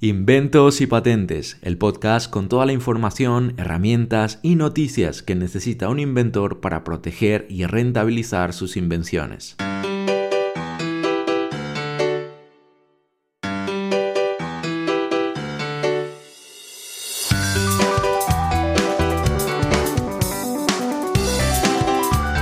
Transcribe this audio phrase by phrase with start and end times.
[0.00, 5.98] Inventos y Patentes, el podcast con toda la información, herramientas y noticias que necesita un
[5.98, 9.56] inventor para proteger y rentabilizar sus invenciones.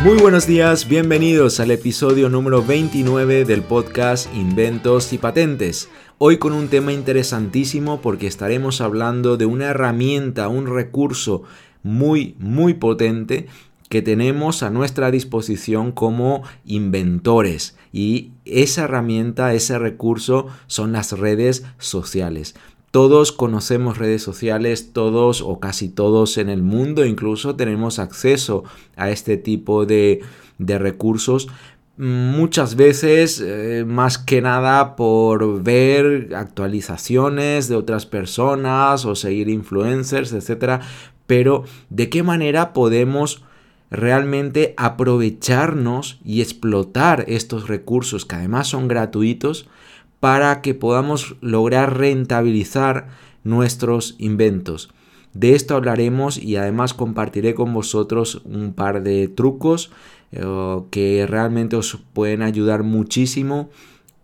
[0.07, 5.88] Muy buenos días, bienvenidos al episodio número 29 del podcast Inventos y Patentes.
[6.18, 11.42] Hoy con un tema interesantísimo porque estaremos hablando de una herramienta, un recurso
[11.82, 13.48] muy, muy potente
[13.88, 17.77] que tenemos a nuestra disposición como inventores.
[17.93, 22.54] Y esa herramienta, ese recurso son las redes sociales.
[22.90, 28.64] Todos conocemos redes sociales, todos o casi todos en el mundo incluso tenemos acceso
[28.96, 30.22] a este tipo de,
[30.59, 31.48] recursos.
[31.98, 40.32] Muchas veces, eh, más que nada por ver actualizaciones de otras personas o seguir influencers,
[40.32, 40.82] etc.
[41.26, 43.43] Pero, ¿de qué manera podemos
[43.90, 49.68] realmente aprovecharnos y explotar estos recursos que además son gratuitos
[50.20, 53.09] para que podamos lograr rentabilizar
[53.45, 54.90] nuestros inventos.
[55.32, 59.90] De esto hablaremos y además compartiré con vosotros un par de trucos
[60.32, 60.42] eh,
[60.90, 63.68] que realmente os pueden ayudar muchísimo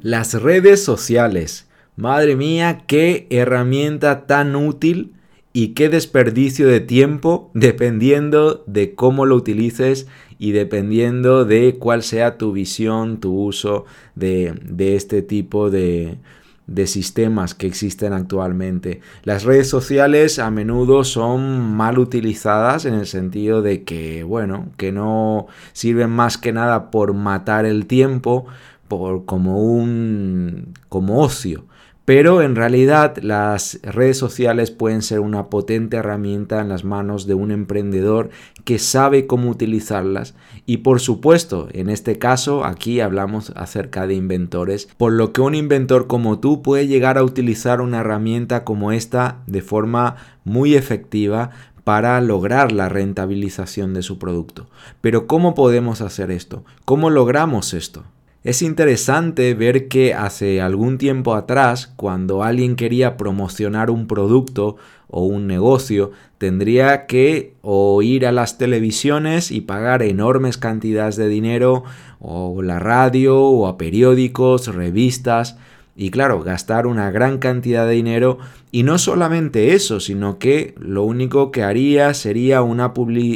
[0.00, 1.68] Las redes sociales.
[1.96, 5.12] Madre mía, qué herramienta tan útil
[5.56, 10.08] y qué desperdicio de tiempo dependiendo de cómo lo utilices
[10.38, 13.84] y dependiendo de cuál sea tu visión, tu uso
[14.14, 16.18] de, este tipo de,
[16.66, 19.00] de sistemas que existen actualmente.
[19.22, 24.92] Las redes sociales a menudo son mal utilizadas en el sentido de que, bueno, que
[24.92, 28.46] no sirven más que nada por matar el tiempo,
[28.88, 31.64] por como un como ocio.
[32.04, 37.32] Pero en realidad las redes sociales pueden ser una potente herramienta en las manos de
[37.32, 38.28] un emprendedor
[38.64, 40.34] que sabe cómo utilizarlas
[40.66, 45.54] y por supuesto en este caso aquí hablamos acerca de inventores por lo que un
[45.54, 51.50] inventor como tú puede llegar a utilizar una herramienta como esta de forma muy efectiva
[51.84, 54.68] para lograr la rentabilización de su producto.
[55.02, 56.64] Pero ¿cómo podemos hacer esto?
[56.86, 58.04] ¿Cómo logramos esto?
[58.44, 64.76] Es interesante ver que hace algún tiempo atrás, cuando alguien quería promocionar un producto
[65.08, 71.28] o un negocio, tendría que o ir a las televisiones y pagar enormes cantidades de
[71.28, 71.84] dinero,
[72.20, 75.56] o la radio, o a periódicos, revistas,
[75.96, 78.36] y claro, gastar una gran cantidad de dinero.
[78.70, 82.92] Y no solamente eso, sino que lo único que haría sería una,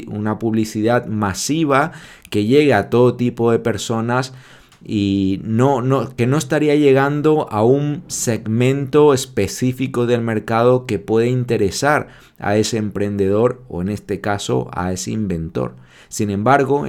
[0.08, 1.92] una publicidad masiva
[2.28, 4.34] que llegue a todo tipo de personas
[4.84, 11.28] y no, no, que no estaría llegando a un segmento específico del mercado que puede
[11.28, 12.08] interesar
[12.38, 15.74] a ese emprendedor o en este caso a ese inventor.
[16.08, 16.86] Sin embargo,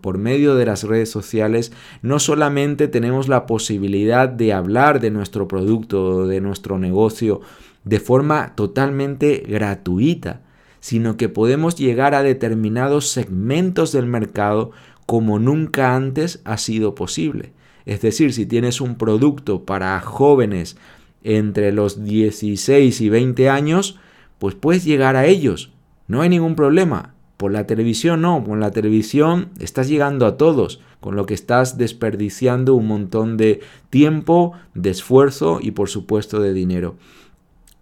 [0.00, 1.72] por medio de las redes sociales
[2.02, 7.40] no solamente tenemos la posibilidad de hablar de nuestro producto o de nuestro negocio
[7.84, 10.40] de forma totalmente gratuita,
[10.80, 14.72] sino que podemos llegar a determinados segmentos del mercado
[15.06, 17.52] como nunca antes ha sido posible.
[17.86, 20.76] Es decir, si tienes un producto para jóvenes
[21.22, 23.98] entre los 16 y 20 años,
[24.38, 25.72] pues puedes llegar a ellos.
[26.08, 27.14] No hay ningún problema.
[27.36, 31.76] Por la televisión no, con la televisión estás llegando a todos, con lo que estás
[31.76, 33.60] desperdiciando un montón de
[33.90, 36.96] tiempo, de esfuerzo y por supuesto de dinero.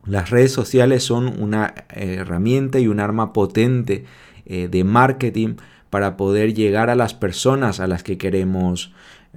[0.04, 4.04] Las redes sociales son una herramienta y un arma potente
[4.44, 5.54] eh, de marketing
[5.94, 8.92] para poder llegar a las personas a las que queremos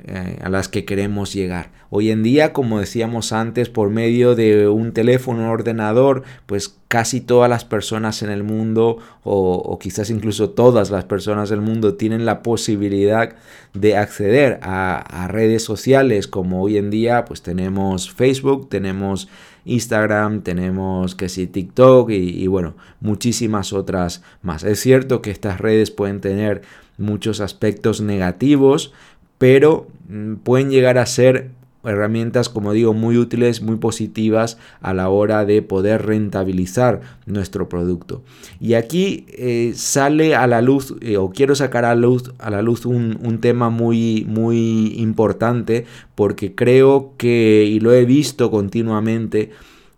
[0.05, 1.69] eh, a las que queremos llegar.
[1.91, 7.21] Hoy en día, como decíamos antes, por medio de un teléfono, un ordenador, pues casi
[7.21, 12.25] todas las personas en el mundo, o, quizás incluso todas las personas del mundo, tienen
[12.25, 13.35] la posibilidad
[13.75, 19.29] de acceder a, redes sociales, como hoy en día, pues tenemos Facebook, tenemos
[19.67, 24.63] Instagram, tenemos que sí TikTok y, y bueno, muchísimas otras más.
[24.63, 26.61] Es cierto que estas redes pueden tener
[26.97, 28.93] muchos aspectos negativos,
[29.37, 31.51] pero mm, pueden llegar a ser
[31.89, 38.23] herramientas, como digo, muy útiles, muy positivas a la hora de poder rentabilizar nuestro producto.
[38.59, 42.61] Y aquí eh, sale a la luz, eh, o quiero sacar a, luz, a la
[42.61, 45.85] luz un, un, tema muy, muy importante,
[46.15, 49.51] porque creo que, y lo he visto continuamente,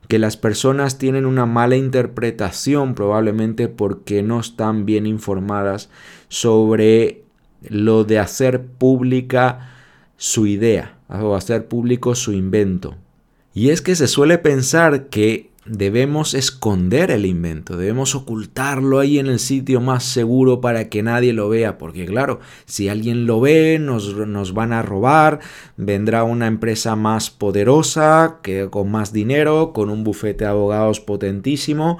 [0.07, 5.89] que las personas tienen una mala interpretación probablemente porque no están bien informadas
[6.29, 7.23] sobre
[7.61, 9.69] lo de hacer pública
[10.17, 12.95] su idea o hacer público su invento.
[13.53, 19.27] Y es que se suele pensar que debemos esconder el invento, debemos ocultarlo ahí en
[19.27, 23.77] el sitio más seguro para que nadie lo vea, porque claro, si alguien lo ve,
[23.79, 25.39] nos, nos van a robar,
[25.77, 31.99] vendrá una empresa más poderosa, que, con más dinero, con un bufete de abogados potentísimo,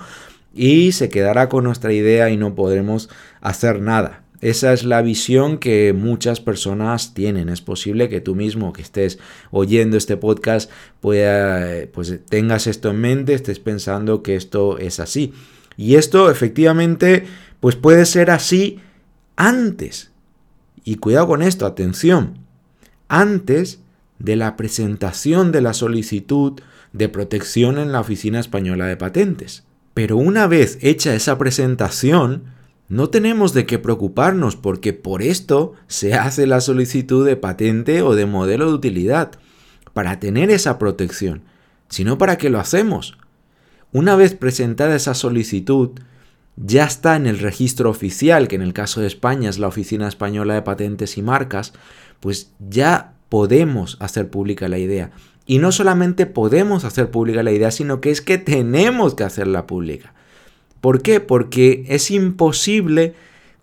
[0.53, 3.09] y se quedará con nuestra idea y no podremos
[3.41, 4.18] hacer nada.
[4.41, 7.49] Esa es la visión que muchas personas tienen.
[7.49, 9.19] Es posible que tú mismo que estés
[9.51, 10.71] oyendo este podcast
[11.01, 15.33] pueda, pues tengas esto en mente, estés pensando que esto es así.
[15.75, 17.25] Y esto efectivamente
[17.59, 18.79] pues puede ser así
[19.35, 20.11] antes.
[20.85, 22.39] Y cuidado con esto, atención.
[23.09, 23.79] Antes
[24.19, 26.61] de la presentación de la solicitud
[26.93, 29.63] de protección en la Oficina Española de Patentes.
[29.93, 32.43] Pero una vez hecha esa presentación,
[32.89, 38.15] no tenemos de qué preocuparnos porque por esto se hace la solicitud de patente o
[38.15, 39.31] de modelo de utilidad,
[39.93, 41.43] para tener esa protección,
[41.87, 43.17] sino para qué lo hacemos.
[43.91, 45.91] Una vez presentada esa solicitud,
[46.55, 50.07] ya está en el registro oficial, que en el caso de España es la Oficina
[50.07, 51.73] Española de Patentes y Marcas,
[52.19, 55.11] pues ya podemos hacer pública la idea.
[55.45, 59.67] Y no solamente podemos hacer pública la idea, sino que es que tenemos que hacerla
[59.67, 60.13] pública.
[60.81, 61.19] ¿Por qué?
[61.19, 63.13] Porque es imposible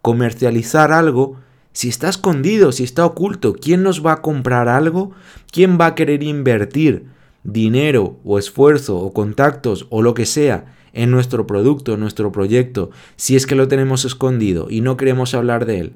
[0.03, 1.37] comercializar algo
[1.73, 3.55] si está escondido, si está oculto.
[3.55, 5.13] ¿Quién nos va a comprar algo?
[5.51, 7.07] ¿Quién va a querer invertir
[7.45, 12.91] dinero o esfuerzo o contactos o lo que sea en nuestro producto, en nuestro proyecto,
[13.17, 15.93] si es que lo tenemos escondido y no queremos hablar de él?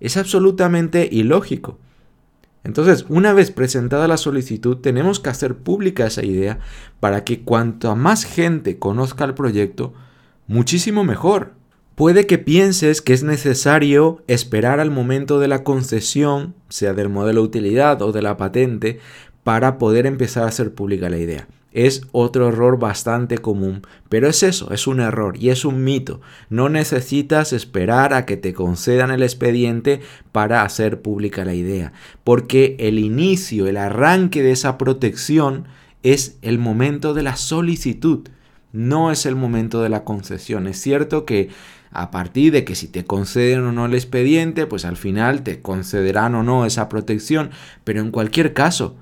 [0.00, 1.78] Es absolutamente ilógico.
[2.64, 6.58] Entonces, una vez presentada la solicitud, tenemos que hacer pública esa idea
[7.00, 9.94] para que cuanto más gente conozca el proyecto,
[10.48, 11.52] muchísimo mejor.
[11.94, 17.42] Puede que pienses que es necesario esperar al momento de la concesión, sea del modelo
[17.42, 18.98] de utilidad o de la patente,
[19.44, 21.48] para poder empezar a hacer pública la idea.
[21.72, 26.20] Es otro error bastante común, pero es eso, es un error y es un mito.
[26.48, 30.00] No necesitas esperar a que te concedan el expediente
[30.32, 31.92] para hacer pública la idea,
[32.24, 35.66] porque el inicio, el arranque de esa protección
[36.02, 38.28] es el momento de la solicitud
[38.72, 40.66] no es el momento de la concesión.
[40.66, 41.50] Es cierto que
[41.90, 45.60] a partir de que si te conceden o no el expediente, pues al final te
[45.60, 47.50] concederán o no esa protección.
[47.84, 48.96] Pero en cualquier caso,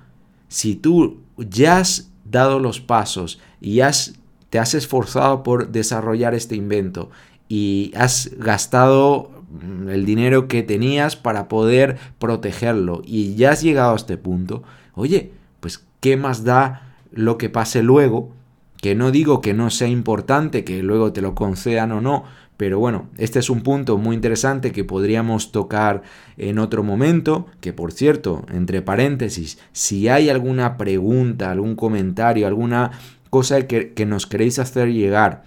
[0.48, 4.14] si tú ya has dado los pasos y has,
[4.50, 7.10] te has esforzado por desarrollar este invento
[7.48, 13.92] y has gastado mm, el dinero que tenías para poder protegerlo y ya has llegado
[13.92, 14.62] a este punto,
[14.94, 18.35] oye, pues ¿qué más da lo que pase luego
[18.80, 22.24] que no digo que no sea importante, que luego te lo concedan o no,
[22.56, 26.02] pero bueno, este es un punto muy interesante que podríamos tocar
[26.38, 32.92] en otro momento, que por cierto, entre paréntesis, si hay alguna pregunta, algún comentario, alguna
[33.28, 35.44] cosa que, que nos queréis hacer llegar,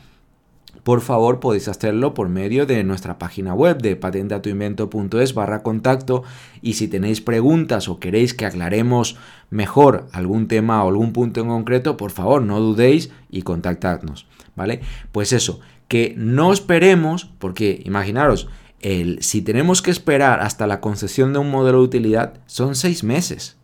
[0.89, 6.23] por favor podéis hacerlo por medio de nuestra página web de patentatuinvento.es barra contacto
[6.63, 9.15] y si tenéis preguntas o queréis que aclaremos
[9.51, 14.81] mejor algún tema o algún punto en concreto, por favor no dudéis y contactadnos, ¿vale?
[15.11, 18.49] Pues eso, que no esperemos, porque imaginaros,
[18.81, 23.03] el, si tenemos que esperar hasta la concesión de un modelo de utilidad, son seis
[23.03, 23.58] meses.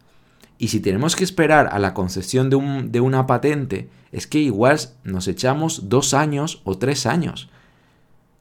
[0.58, 4.40] Y si tenemos que esperar a la concesión de, un, de una patente, es que
[4.40, 7.50] igual nos echamos dos años o tres años.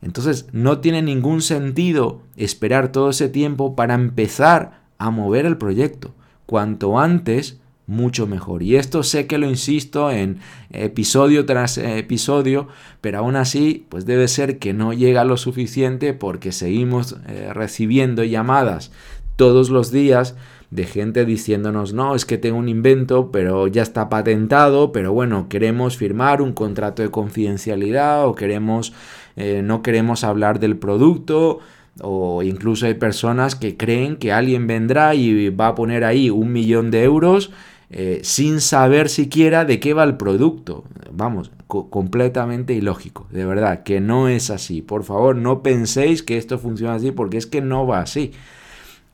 [0.02, 6.14] Entonces no tiene ningún sentido esperar todo ese tiempo para empezar a mover el proyecto.
[6.46, 8.62] Cuanto antes, mucho mejor.
[8.62, 10.38] Y esto sé que lo insisto en
[10.70, 12.68] episodio tras episodio,
[13.00, 18.24] pero aún así, pues debe ser que no llega lo suficiente porque seguimos eh, recibiendo
[18.24, 18.90] llamadas
[19.36, 20.36] todos los días
[20.74, 25.48] de gente diciéndonos, no, es que tengo un invento, pero ya está patentado, pero bueno,
[25.48, 28.92] queremos firmar un contrato de confidencialidad o queremos,
[29.36, 31.60] eh, no queremos hablar del producto,
[32.00, 36.52] o incluso hay personas que creen que alguien vendrá y va a poner ahí un
[36.52, 37.52] millón de euros
[37.90, 40.82] eh, sin saber siquiera de qué va el producto.
[41.12, 44.82] Vamos, completamente ilógico, de verdad, que no es así.
[44.82, 48.32] Por favor, no penséis que esto funciona así porque es que no va así.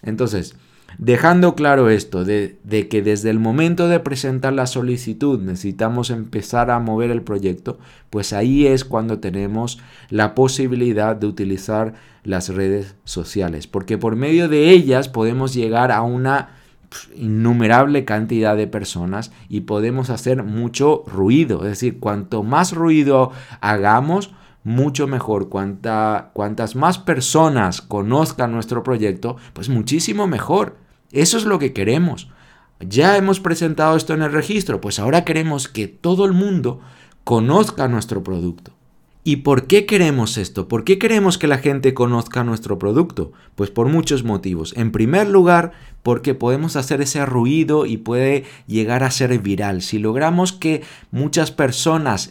[0.02, 0.56] Entonces,
[0.98, 2.58] Dejando claro esto, de,
[2.90, 7.78] que desde el momento de presentar la solicitud necesitamos empezar a mover el proyecto,
[8.10, 9.78] pues ahí es cuando tenemos
[10.10, 11.94] la posibilidad de utilizar
[12.24, 16.56] las redes sociales, porque por medio de ellas podemos llegar a una
[17.14, 23.30] innumerable cantidad de personas y podemos hacer mucho ruido, es decir, cuanto más ruido
[23.60, 24.32] hagamos,
[24.64, 25.48] mucho mejor.
[25.48, 30.76] cuantas más personas conozcan nuestro proyecto, pues muchísimo mejor.
[31.12, 32.28] Eso es lo que queremos.
[32.80, 36.80] Ya hemos presentado esto en el registro, pues ahora queremos que todo el mundo
[37.24, 38.72] conozca nuestro producto.
[39.22, 40.66] ¿Y por qué queremos esto?
[40.66, 43.32] ¿Por qué queremos que la gente conozca nuestro producto?
[43.54, 44.72] Pues por muchos motivos.
[44.76, 45.72] En primer lugar,
[46.02, 49.82] porque podemos hacer ese ruido y puede llegar a ser viral.
[49.82, 52.30] Si logramos que muchas personas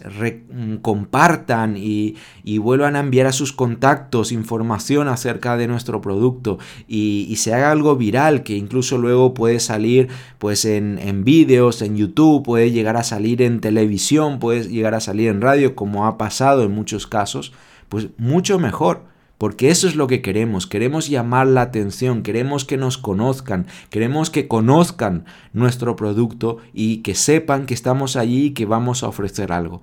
[0.51, 2.15] mm, compartan y,
[2.60, 7.96] vuelvan a enviar a sus contactos información acerca de nuestro producto y, se haga algo
[7.96, 13.03] viral que incluso luego puede salir pues en, en vídeos, en YouTube, puede llegar a
[13.03, 17.53] salir en televisión, puede llegar a salir en radio como ha pasado en muchos casos,
[17.89, 19.03] pues mucho mejor
[19.39, 24.29] porque eso es lo que queremos, queremos llamar la atención, queremos que nos conozcan, queremos
[24.29, 29.53] que conozcan nuestro producto y que sepan que estamos allí y que vamos a ofrecer
[29.53, 29.81] algo.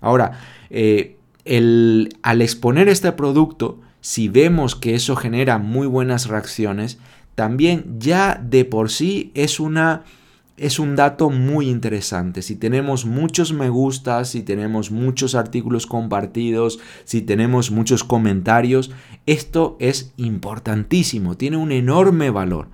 [0.00, 6.98] Ahora, eh, al exponer este producto, si vemos que eso genera muy buenas reacciones,
[7.34, 10.04] también ya de por sí es una
[10.56, 12.42] es un dato muy interesante.
[12.42, 18.92] Si tenemos muchos me gustas, si tenemos muchos artículos compartidos, si tenemos muchos comentarios,
[19.26, 22.68] esto es importantísimo, tiene un enorme valor.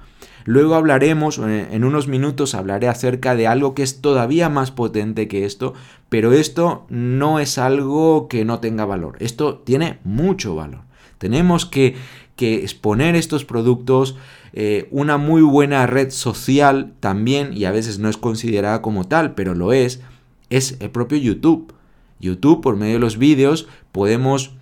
[0.44, 5.28] Luego hablaremos, eh, en unos minutos hablaré acerca de algo que es todavía más potente
[5.28, 5.75] que esto,
[6.08, 10.82] pero esto no es algo que no tenga valor, esto tiene mucho valor.
[11.18, 11.96] Tenemos que,
[12.40, 14.16] que exponer estos productos,
[14.54, 19.35] eh, una muy buena red social también, y a veces no es considerada como tal,
[19.35, 20.00] pero lo es,
[20.49, 21.75] es el propio YouTube.
[22.18, 24.52] YouTube, por medio de los vídeos, podemos,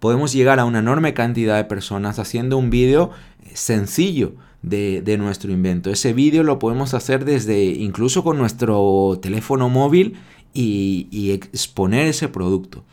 [0.00, 3.10] podemos llegar a una enorme cantidad de personas haciendo un vídeo
[3.54, 4.32] sencillo.
[4.62, 5.88] De, nuestro invento.
[5.88, 10.18] Ese vídeo lo podemos hacer desde incluso con nuestro teléfono móvil
[10.52, 12.84] y exponer ese producto.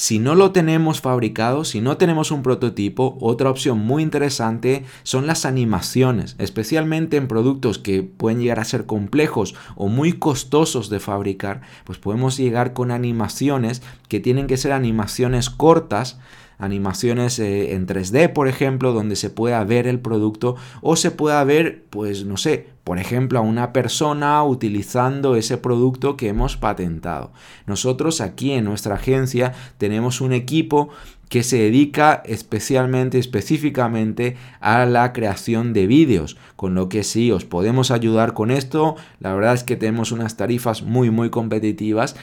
[0.00, 5.26] Si no lo tenemos fabricado, si no tenemos un prototipo, otra opción muy interesante son
[5.26, 11.00] las animaciones, especialmente en productos que pueden llegar a ser complejos o muy costosos de
[11.00, 16.18] fabricar, pues podemos llegar con animaciones que tienen que ser animaciones cortas
[16.60, 21.42] animaciones eh, en 3D, por ejemplo, donde se pueda ver el producto o se pueda
[21.42, 27.32] ver, pues no sé, por ejemplo, a una persona utilizando ese producto que hemos patentado.
[27.66, 30.90] Nosotros aquí en nuestra agencia tenemos un equipo
[31.30, 36.36] que se dedica especialmente, específicamente a la creación de vídeos.
[36.56, 38.96] Con lo que sí, os podemos ayudar con esto.
[39.20, 42.16] La verdad es que tenemos unas tarifas muy, muy competitivas.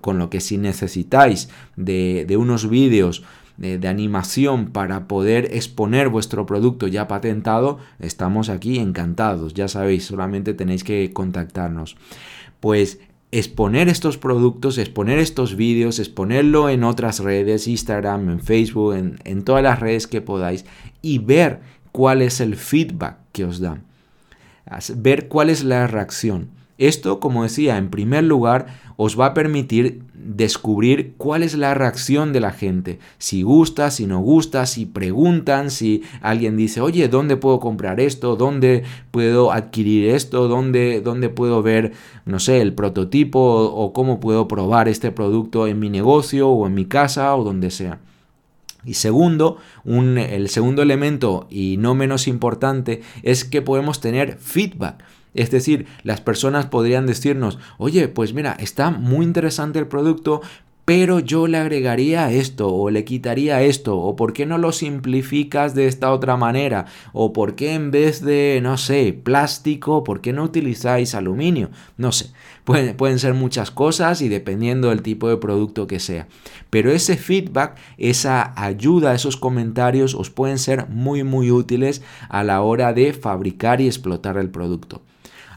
[0.00, 3.24] con lo que si necesitáis de, de unos vídeos
[3.56, 9.54] de, animación para poder exponer vuestro producto ya patentado, estamos aquí encantados.
[9.54, 11.96] Ya sabéis, solamente tenéis que contactarnos.
[12.60, 19.18] Pues exponer estos productos, exponer estos vídeos, exponerlo en otras redes, Instagram, en Facebook, en,
[19.24, 20.64] en, todas las redes que podáis
[21.02, 21.60] y ver
[21.92, 23.84] cuál es el feedback que os dan.
[24.96, 26.48] Ver cuál es la reacción.
[26.78, 28.66] Esto, como decía, en primer lugar,
[28.96, 32.98] os va a permitir descubrir cuál es la reacción de la gente.
[33.18, 38.36] Si gusta, si no gusta, si preguntan, si alguien dice, oye, ¿dónde puedo comprar esto?
[38.36, 40.48] ¿Dónde puedo adquirir esto?
[40.48, 41.92] ¿Dónde, dónde puedo ver,
[42.24, 46.74] no sé, el prototipo o, cómo puedo probar este producto en mi negocio o en
[46.74, 48.00] mi casa o donde sea?
[48.86, 55.02] Y segundo, el segundo elemento y no menos importante es que podemos tener feedback.
[55.34, 60.40] Es decir, las personas podrían decirnos, oye, pues mira, está muy interesante el producto,
[60.84, 65.74] pero yo le agregaría esto o le quitaría esto o por qué no lo simplificas
[65.74, 70.32] de esta otra manera o por qué en vez de, no sé, plástico, por qué
[70.32, 72.30] no utilizáis aluminio, no sé,
[72.64, 76.28] pueden, pueden ser muchas cosas y dependiendo del tipo de producto que sea,
[76.68, 82.60] pero ese feedback, esa ayuda, esos comentarios os pueden ser muy muy útiles a la
[82.60, 85.00] hora de fabricar y explotar el producto.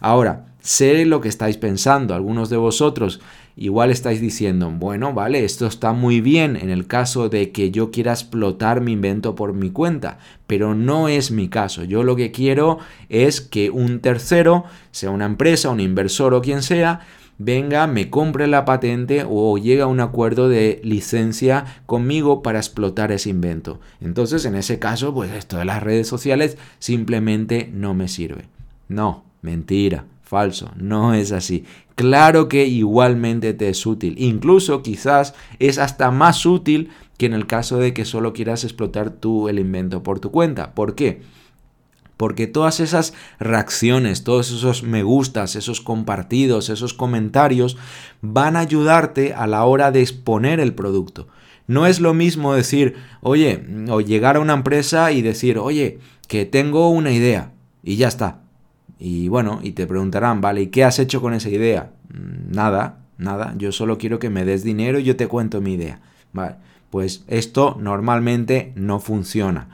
[0.08, 3.20] Ahora, sé lo que estáis pensando, algunos de vosotros
[3.58, 7.92] igual estáis diciendo, bueno, vale, esto está muy bien en el caso de que yo
[7.92, 11.84] quiera explotar mi invento por mi cuenta, pero no es mi caso.
[11.84, 12.78] Yo lo que quiero
[13.10, 17.02] es que un tercero, sea una empresa, un inversor o quien sea,
[17.38, 23.12] venga, me compre la patente o llegue a un acuerdo de licencia conmigo para explotar
[23.12, 23.82] ese invento.
[24.00, 28.46] Entonces, en ese caso, pues esto de las redes sociales simplemente no me sirve.
[28.88, 30.06] No, mentira.
[30.24, 31.64] Falso, no es así.
[31.96, 34.16] Claro que igualmente te es útil.
[34.18, 39.10] Incluso quizás es hasta más útil que en el caso de que solo quieras explotar
[39.10, 40.76] tú el invento por tu cuenta.
[40.76, 41.22] ¿Por qué?
[42.18, 47.78] Porque todas esas reacciones, todos esos me gustas, esos compartidos, esos comentarios
[48.22, 51.30] van a ayudarte a la hora de exponer el producto.
[51.68, 56.46] No es lo mismo decir, oye, o llegar a una empresa y decir, oye, que
[56.46, 58.42] tengo una idea y ya está.
[59.00, 61.92] Y bueno, y te preguntarán, vale, ¿y qué has hecho con esa idea?
[62.10, 65.74] Mm, nada, nada, yo solo quiero que me des dinero y yo te cuento mi
[65.74, 66.00] idea.
[66.34, 66.56] Vale,
[66.90, 69.70] pues esto normalmente no funciona.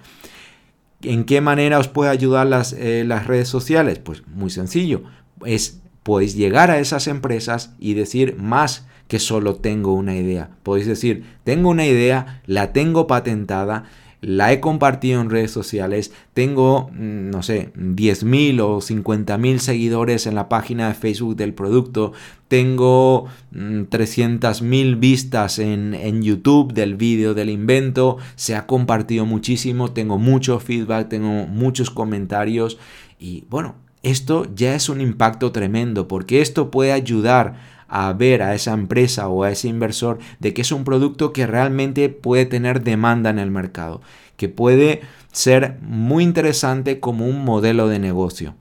[1.02, 4.00] ¿En qué manera os puede ayudar las, eh, las redes sociales?
[4.00, 5.04] Pues muy sencillo,
[5.46, 10.50] es podéis llegar a esas empresas y decir más que solo tengo una idea.
[10.64, 13.86] Podéis decir, tengo una idea, la tengo patentada,
[14.24, 20.36] la he compartido en redes sociales, tengo, mm, no sé, 10.000 o 50.000 seguidores en
[20.36, 22.14] la página de Facebook del producto,
[22.48, 29.92] tengo 300.000 mm, vistas en, en, YouTube del vídeo del invento, se ha compartido muchísimo,
[29.92, 32.78] tengo mucho feedback, tengo muchos comentarios
[33.20, 38.56] y bueno, esto ya es un impacto tremendo porque esto puede ayudar a ver a
[38.56, 42.82] esa empresa o a ese inversor de que es un producto que realmente puede tener
[42.82, 44.02] demanda en el mercado,
[44.36, 45.02] que puede
[45.32, 48.56] ser muy interesante como un modelo de negocio.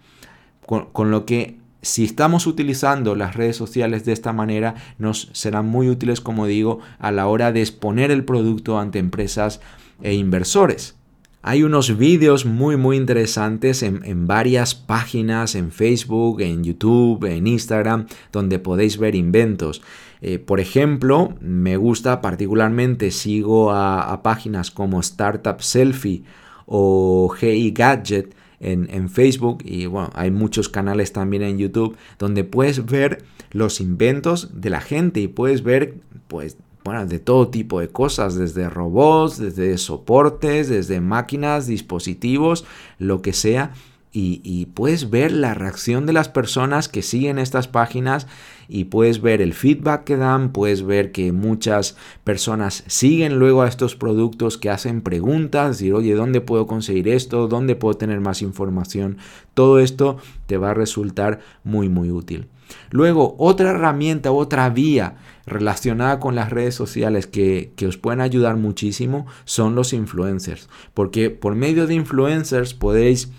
[0.67, 5.89] Con, lo que si estamos utilizando las redes sociales de esta manera, nos serán muy
[5.89, 9.63] útiles, como digo, a la hora de exponer el producto ante empresas
[10.03, 10.95] e inversores.
[11.45, 18.07] Hay unos vídeos muy muy interesantes en, varias páginas, en Facebook, en YouTube, en Instagram,
[18.31, 19.83] donde podéis ver inventos.
[20.21, 26.23] Eh, por ejemplo, me gusta particularmente, sigo a, páginas como Startup Selfie
[26.65, 32.45] o GI Gadget en, en, Facebook y bueno, hay muchos canales también en YouTube donde
[32.45, 35.97] puedes ver los inventos de la gente y puedes ver
[36.29, 42.65] pues bueno, de todo tipo de cosas, desde robots, desde soportes, desde máquinas, dispositivos,
[42.99, 43.73] lo que sea.
[44.15, 48.27] Y, puedes ver la reacción de las personas que siguen estas páginas
[48.69, 53.69] y puedes ver el feedback que dan, puedes ver que muchas personas siguen luego a
[53.69, 57.49] estos productos, que hacen preguntas, decir, oye, ¿dónde puedo conseguir esto?
[57.49, 59.17] ¿Dónde puedo tener más información?
[59.55, 62.49] Todo esto te va a resultar muy, muy útil.
[62.91, 69.27] Luego, otra herramienta, otra vía relacionada con las redes sociales que, os pueden ayudar muchísimo
[69.45, 70.69] son los influencers.
[70.95, 73.31] Porque por medio de influencers podéis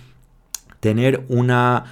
[0.79, 1.85] tener una,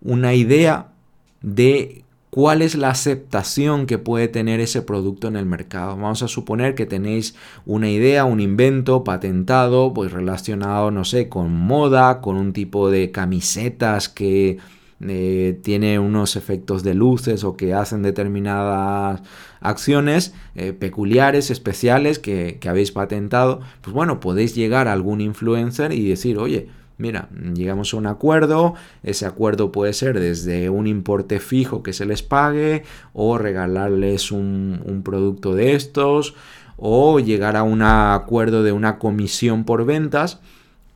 [0.00, 0.92] una idea
[1.40, 2.04] de
[2.34, 5.96] cuál es la aceptación que puede tener ese producto en el mercado.
[5.96, 11.52] Vamos a suponer que tenéis una idea, un invento patentado, pues relacionado, no sé, con
[11.52, 14.58] moda, con un tipo de camisetas que
[15.00, 19.22] eh, tiene unos efectos de luces o que hacen determinadas
[19.60, 25.92] acciones eh, peculiares, especiales que, que habéis patentado, pues bueno, podéis llegar a algún influencer
[25.92, 31.40] y decir, oye, Mira, llegamos a un acuerdo, ese acuerdo puede ser desde un importe
[31.40, 36.34] fijo que se les pague o regalarles un, un, producto de estos
[36.76, 40.40] o llegar a un acuerdo de una comisión por ventas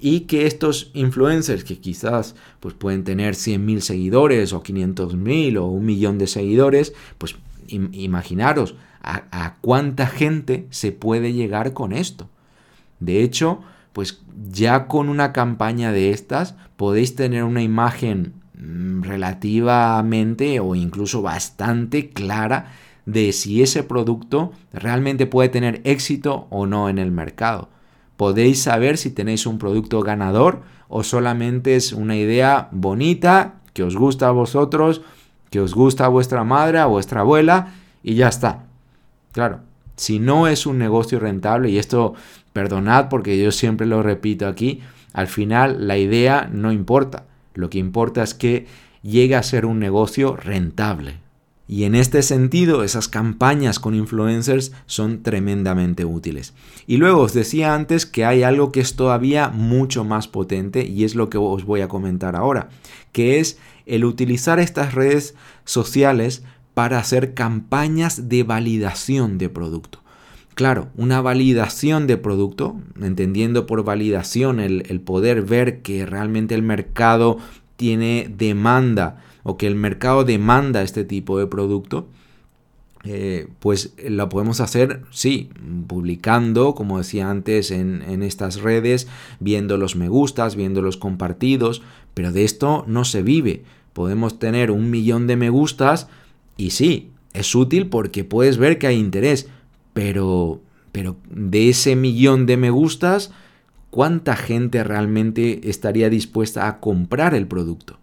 [0.01, 5.85] y que estos influencers que quizás pues pueden tener 100.000 seguidores o 500.000 o un
[5.85, 7.37] millón de seguidores, pues
[7.69, 12.29] imaginaros a, a, cuánta gente se puede llegar con esto.
[13.01, 13.61] De hecho,
[13.93, 21.23] pues ya con una campaña de estas podéis tener una imagen mm, relativamente o incluso
[21.23, 22.73] bastante clara
[23.05, 27.69] de si ese producto realmente puede tener éxito o no en el mercado
[28.19, 33.97] podéis saber si tenéis un producto ganador o solamente es una idea bonita que os
[33.97, 35.03] gusta a vosotros,
[35.51, 38.67] que os gusta a vuestra madre, a vuestra abuela y ya está.
[39.33, 39.61] Claro,
[39.95, 42.15] Si no es un negocio rentable, y esto
[42.53, 44.81] perdonad porque yo siempre lo repito aquí,
[45.13, 47.25] al final la idea no importa.
[47.55, 48.67] Lo que importa es que
[49.03, 51.17] llegue a ser un negocio rentable.
[51.71, 56.55] Y en este sentido, esas campañas con influencers son tremendamente útiles.
[56.87, 61.05] Y luego os decía antes que hay algo que es todavía mucho más potente y
[61.05, 62.71] es lo que os voy a comentar ahora,
[63.13, 65.35] que es el utilizar estas redes
[65.67, 70.01] sociales para hacer campañas de validación de producto.
[70.55, 76.63] Claro, una validación de producto, entendiendo por validación el, el poder ver que realmente el
[76.63, 77.39] mercado
[77.77, 82.09] tiene demanda o que el mercado demanda este tipo de producto,
[83.05, 85.51] eh, pues lo podemos hacer, sí,
[85.87, 89.07] publicando, como decía antes, en, en, estas redes,
[89.41, 91.83] viendo los me gustas, viendo los compartidos,
[92.15, 93.63] pero de esto no se vive.
[93.93, 96.09] Podemos tener un millón de me gustas
[96.57, 99.49] y sí, es útil porque puedes ver que hay interés,
[99.95, 100.61] pero,
[100.93, 103.31] pero de ese millón de me gustas,
[103.91, 107.99] ¿cuánta gente realmente estaría dispuesta a comprar el producto?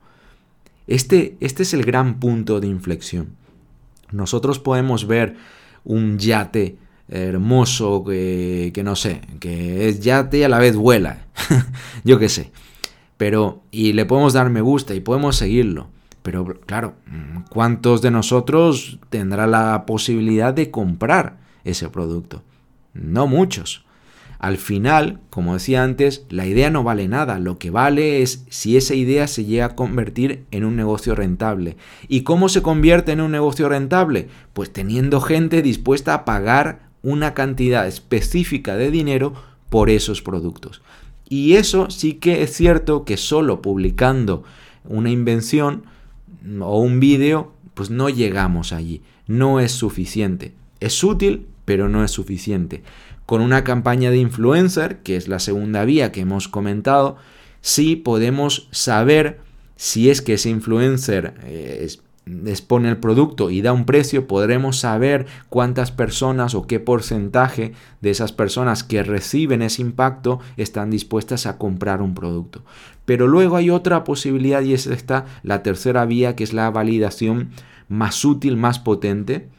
[0.87, 3.35] Este, este es el gran punto de inflexión.
[4.11, 5.35] Nosotros podemos ver
[5.83, 11.25] un yate hermoso que, que, no sé, que es yate y a la vez vuela,
[12.03, 12.51] yo qué sé.
[13.17, 15.87] Pero, y le podemos dar me gusta y podemos seguirlo.
[16.25, 16.95] Pero claro,
[17.49, 22.41] ¿cuántos de nosotros tendrá la posibilidad de comprar ese producto?
[22.95, 23.85] No muchos.
[24.39, 28.77] Al final, como decía antes, la idea no vale nada, lo que vale es si
[28.77, 31.77] esa idea se llega a convertir en un negocio rentable.
[32.07, 34.27] ¿Y cómo se convierte en un negocio rentable?
[34.53, 39.33] Pues teniendo gente dispuesta a pagar una cantidad específica de dinero
[39.69, 40.81] por esos productos.
[41.27, 44.43] Y eso sí que es cierto que solo publicando
[44.83, 45.83] una invención
[46.59, 49.01] o un vídeo, pues no llegamos allí.
[49.27, 50.53] No es suficiente.
[50.79, 52.83] Es útil, pero no es suficiente
[53.25, 57.17] con una campaña de influencer, que es la segunda vía que hemos comentado,
[57.61, 59.39] sí podemos saber
[59.75, 61.87] si es que ese influencer eh,
[62.45, 68.09] expone el producto y da un precio, podremos saber cuántas personas o qué porcentaje de
[68.09, 72.63] esas personas que reciben ese impacto están dispuestas a comprar un producto.
[73.05, 77.49] Pero luego hay otra posibilidad y es esta, la tercera vía, que es la validación
[77.87, 79.49] más útil, más potente,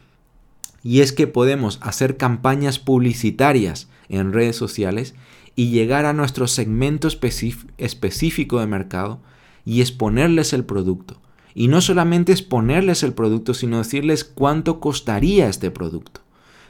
[0.87, 5.17] y es que podemos hacer campañas publicitarias en redes sociales
[5.57, 9.19] y llegar a nuestro segmento específico de mercado
[9.65, 11.21] y exponerles el producto.
[11.55, 16.21] Y no solamente exponerles el producto, sino decirles cuánto costaría este producto.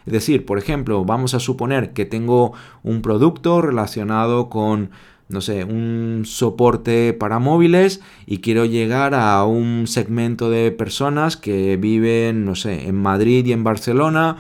[0.07, 4.93] Es decir, por ejemplo, vamos a suponer que tengo un producto relacionado con
[5.29, 11.77] no sé, un soporte para móviles y quiero llegar a un segmento de personas que
[11.77, 14.37] viven, no sé, en Madrid y en Barcelona,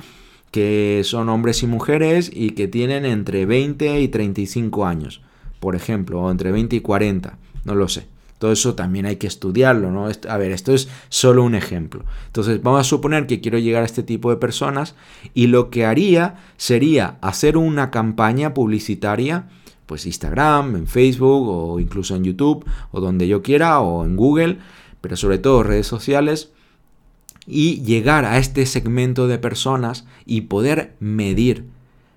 [0.52, 5.22] que son hombres y mujeres y que tienen entre 20 y 35 años,
[5.58, 8.06] por ejemplo, o entre 20 y 40, no lo sé.
[8.38, 10.08] Todo eso también hay que estudiarlo, ¿no?
[10.28, 12.04] A ver, esto es solo un ejemplo.
[12.26, 14.94] Entonces, vamos a suponer que quiero llegar a este tipo de personas
[15.32, 19.48] y lo que haría sería hacer una campaña publicitaria
[19.86, 24.58] pues Instagram, en Facebook o incluso en YouTube o donde yo quiera o en Google,
[25.00, 26.50] pero sobre todo redes sociales
[27.46, 31.64] y llegar a este segmento de personas y poder medir,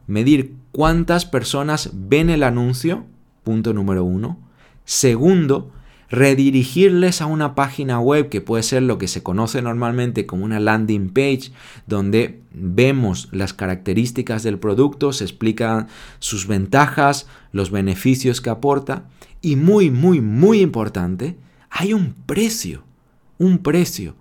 [0.08, 3.06] medir cuántas personas ven el anuncio,
[3.44, 4.40] punto número uno.
[4.86, 5.72] Segundo,
[6.10, 10.60] redirigirles a una página web que puede ser lo que se conoce normalmente como una
[10.60, 11.52] landing page,
[11.88, 15.88] donde vemos las características del producto, se explican
[16.20, 19.06] sus ventajas, los beneficios que aporta
[19.42, 21.38] y muy, muy, muy importante,
[21.70, 22.84] hay un precio,
[23.38, 24.16] un precio,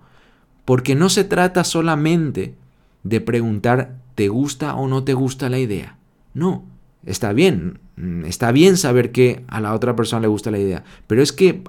[0.65, 2.55] porque no se trata solamente
[3.03, 5.97] de preguntar ¿te gusta o no te gusta la idea?
[6.33, 6.65] No,
[7.05, 7.79] está bien,
[8.25, 11.63] está bien saber que a la otra persona le gusta la idea, pero es que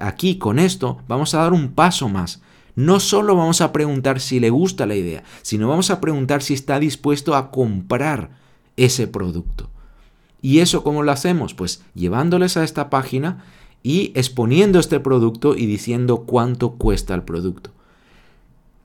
[0.00, 2.42] aquí con esto vamos a dar un paso más.
[2.74, 6.52] No solo vamos a preguntar si le gusta la idea, sino vamos a preguntar si
[6.52, 8.30] está dispuesto a comprar
[8.76, 9.70] ese producto.
[10.42, 11.54] ¿Y eso cómo lo hacemos?
[11.54, 13.44] Pues llevándoles a esta página
[13.82, 17.70] y exponiendo este producto y diciendo cuánto cuesta el producto.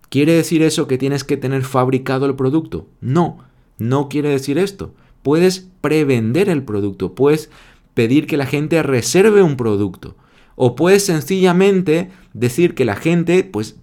[0.08, 2.88] ¿Quiere decir eso que tienes que tener fabricado el producto?
[3.02, 3.40] No,
[3.78, 7.50] no quiere decir esto puedes prevender el producto, puedes
[7.94, 10.16] pedir que la gente reserve un producto
[10.56, 13.78] o puedes sencillamente decir que la gente pues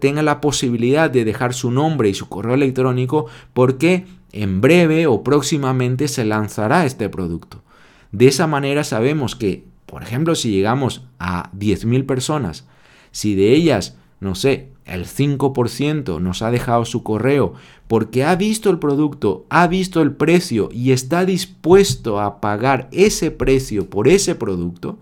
[0.00, 5.22] tenga la posibilidad de dejar su nombre y su correo electrónico porque en breve o
[5.22, 7.62] próximamente se lanzará este producto.
[8.10, 12.66] De esa manera sabemos que, por ejemplo, si llegamos a 10.000 personas,
[13.10, 17.54] si de ellas no sé, el 5% nos ha dejado su correo
[17.88, 23.32] porque ha visto el producto, ha visto el precio y está dispuesto a pagar ese
[23.32, 24.96] precio por ese producto,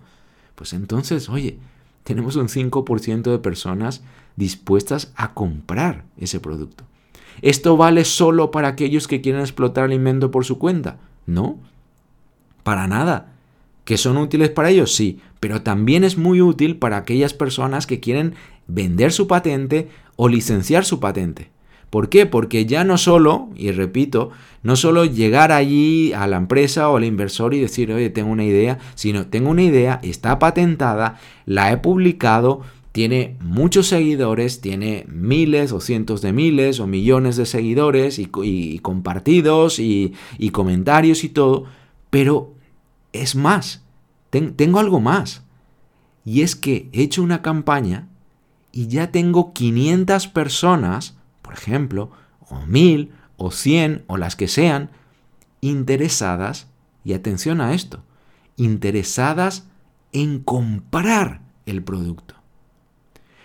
[0.54, 1.59] pues entonces, oye,
[2.02, 4.02] tenemos un 5% de personas
[4.37, 6.85] dispuestas a comprar ese producto.
[7.42, 10.96] ¿Esto vale solo para aquellos que quieren explotar el invento por su cuenta?
[11.26, 11.59] No,
[12.62, 13.35] para nada.
[13.90, 14.94] ¿Que son útiles para ellos?
[14.94, 18.35] Sí, pero también es muy útil para aquellas personas que quieren
[18.68, 21.50] vender su patente o licenciar su patente.
[21.90, 22.24] ¿Por qué?
[22.24, 24.31] Porque ya no solo, y repito,
[24.62, 28.44] no solo llegar allí a la empresa o al inversor y decir, oye, tengo una
[28.44, 32.61] idea, sino tengo una idea, está patentada, la he publicado,
[32.92, 39.81] tiene muchos seguidores, tiene miles o cientos de miles o millones de seguidores y, compartidos
[39.81, 40.14] y,
[40.53, 41.64] comentarios y todo,
[42.11, 42.55] pero
[43.12, 43.82] es más,
[44.30, 45.42] tengo algo más.
[46.24, 48.08] Y es que he hecho una campaña
[48.72, 52.10] y ya tengo 500 personas, por ejemplo,
[52.48, 54.90] o 1000 o 100 o las que sean,
[55.60, 56.68] interesadas,
[57.04, 58.02] y atención a esto,
[58.56, 59.66] interesadas
[60.12, 62.34] en comprar el producto.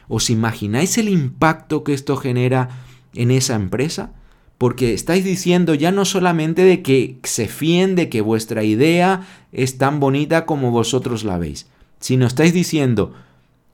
[0.07, 2.69] ¿Os imagináis el impacto que esto genera
[3.13, 4.11] en esa empresa?
[4.57, 9.77] Porque estáis diciendo ya no solamente de que se fíen de que vuestra idea es
[9.77, 11.67] tan bonita como vosotros la veis,
[11.99, 13.13] sino estáis diciendo,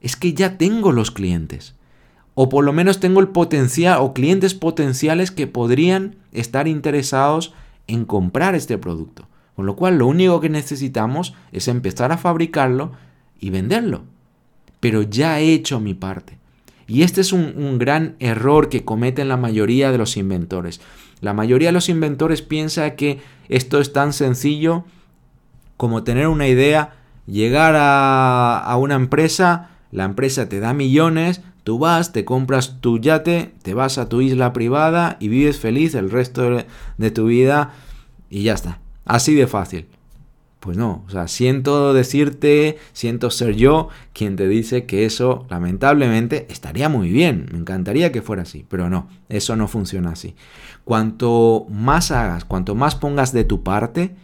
[0.02, 1.76] es que ya tengo los clientes.
[2.34, 7.54] O por lo menos tengo el potencial o clientes potenciales que podrían estar interesados
[7.88, 9.28] en comprar este producto.
[9.56, 12.94] Con lo cual lo único que necesitamos es empezar a fabricarlo
[13.40, 14.04] y venderlo.
[14.80, 16.41] Pero ya he hecho mi parte.
[16.88, 20.82] Y este es un, un, gran error que cometen la mayoría de los inventores.
[21.22, 24.86] La mayoría de los inventores piensa que esto es tan sencillo
[25.78, 31.80] como tener una idea, llegar a, a una empresa, la empresa te da millones, tú
[31.80, 36.12] vas, te compras tu yate, te vas a tu isla privada y vives feliz el
[36.12, 36.64] resto
[36.98, 37.74] de tu vida
[38.30, 38.80] y ya está.
[39.06, 39.88] Así de fácil.
[40.62, 46.46] Pues no, o sea, siento decirte, siento ser yo quien te dice que eso lamentablemente
[46.52, 50.36] estaría muy bien, me encantaría que fuera así, pero no, eso no funciona así.
[50.84, 54.16] Cuanto más hagas, cuanto más pongas de tu parte,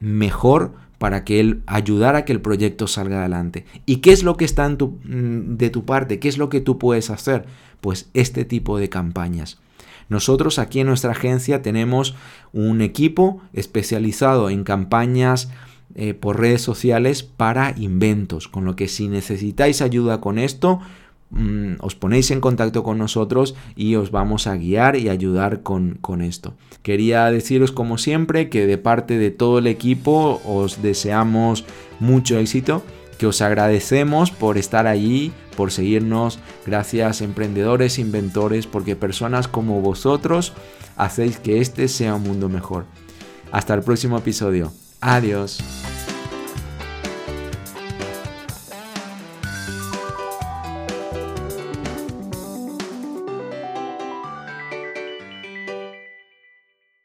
[0.00, 3.64] mejor para que él ayudara a que el proyecto salga adelante.
[3.86, 6.18] ¿Y qué es lo que está mm, de tu parte?
[6.18, 7.46] ¿Qué es lo que tú puedes hacer?
[7.80, 9.58] Pues este tipo de campañas.
[10.08, 12.14] Nosotros aquí en nuestra agencia tenemos
[12.52, 15.50] un equipo especializado en campañas
[15.94, 20.80] eh, por redes sociales para inventos, con lo que si necesitáis ayuda con esto,
[21.30, 25.98] Mm, os ponéis en contacto con nosotros y os vamos a guiar y ayudar con,
[26.00, 26.54] con, esto.
[26.82, 31.66] Quería deciros como siempre que de parte de todo el equipo os deseamos
[32.00, 32.82] mucho éxito,
[33.18, 36.38] que os agradecemos por estar allí, por seguirnos.
[36.64, 40.52] Gracias emprendedores, inventores, porque personas como vosotros
[40.96, 42.84] hacéis que este sea un mundo mejor.
[43.50, 44.72] Hasta el próximo episodio.
[45.00, 45.58] Adiós.